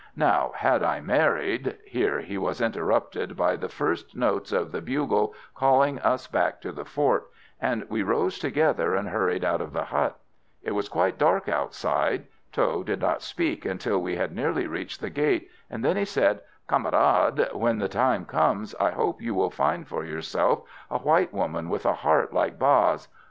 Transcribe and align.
Now, 0.17 0.53
had 0.55 0.81
I 0.81 0.99
married" 0.99 1.77
Here 1.85 2.21
he 2.21 2.35
was 2.35 2.59
interrupted 2.59 3.37
by 3.37 3.55
the 3.55 3.69
first 3.69 4.15
notes 4.15 4.51
of 4.51 4.71
the 4.71 4.81
bugle 4.81 5.35
calling 5.53 5.99
us 5.99 6.25
back 6.25 6.59
to 6.61 6.71
the 6.71 6.85
fort, 6.85 7.29
and 7.61 7.85
we 7.87 8.01
rose 8.01 8.39
together 8.39 8.95
and 8.95 9.09
hurried 9.09 9.45
out 9.45 9.61
of 9.61 9.73
the 9.73 9.83
hut. 9.83 10.17
It 10.63 10.71
was 10.71 10.89
quite 10.89 11.19
dark 11.19 11.47
outside. 11.47 12.25
Tho 12.51 12.81
did 12.81 12.99
not 12.99 13.21
speak 13.21 13.63
until 13.63 14.01
we 14.01 14.15
had 14.15 14.33
nearly 14.35 14.65
reached 14.65 15.01
the 15.01 15.11
gate, 15.11 15.51
then 15.69 15.95
he 15.97 16.05
said: 16.05 16.39
"Camarade, 16.67 17.53
when 17.53 17.77
the 17.77 17.87
time 17.87 18.25
comes, 18.25 18.73
I 18.79 18.89
hope 18.89 19.21
you 19.21 19.35
will 19.35 19.51
find 19.51 19.87
for 19.87 20.03
yourself 20.03 20.63
a 20.89 20.97
white 20.97 21.31
woman 21.31 21.69
with 21.69 21.85
a 21.85 21.93
heart 21.93 22.33
like 22.33 22.57
Ba's. 22.57 23.07